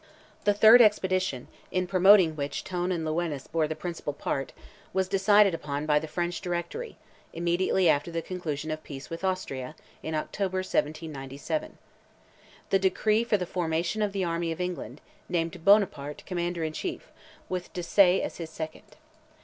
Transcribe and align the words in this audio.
The 0.45 0.53
third 0.55 0.81
expedition, 0.81 1.47
in 1.71 1.85
promoting 1.85 2.35
which 2.35 2.63
Tone 2.63 2.91
and 2.91 3.05
Lewines 3.05 3.45
bore 3.45 3.67
the 3.67 3.75
principal 3.75 4.13
part, 4.13 4.51
was 4.93 5.07
decided 5.07 5.53
upon 5.53 5.85
by 5.85 5.99
the 5.99 6.07
French 6.07 6.41
Directory, 6.41 6.97
immediately 7.33 7.87
after 7.87 8.09
the 8.09 8.23
conclusion 8.23 8.71
of 8.71 8.83
peace 8.83 9.11
with 9.11 9.23
Austria, 9.23 9.75
in 10.01 10.15
October, 10.15 10.57
1797. 10.63 11.77
The 12.71 12.79
decree 12.79 13.23
for 13.23 13.37
the 13.37 13.45
formation 13.45 14.01
of 14.01 14.11
"the 14.11 14.23
Army 14.23 14.51
of 14.51 14.59
England," 14.59 15.01
named 15.29 15.63
Buonaparte 15.63 16.23
Commander 16.25 16.63
in 16.63 16.73
Chief, 16.73 17.11
with 17.47 17.71
Desaix 17.73 18.25
as 18.25 18.37
his 18.37 18.49
second. 18.49 18.95